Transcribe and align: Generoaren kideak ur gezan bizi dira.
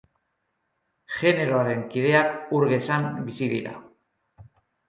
Generoaren 1.17 1.83
kideak 1.93 2.35
ur 2.61 2.67
gezan 2.75 3.09
bizi 3.29 3.51
dira. 3.55 3.79